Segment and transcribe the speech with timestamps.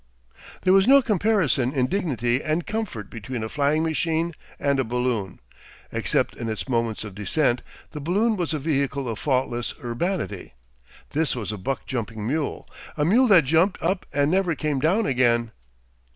[0.63, 5.39] There was no comparison in dignity and comfort between a flying machine and a balloon.
[5.91, 10.55] Except in its moments of descent, the balloon was a vehicle of faultless urbanity;
[11.11, 12.67] this was a buck jumping mule,
[12.97, 15.51] a mule that jumped up and never came down again.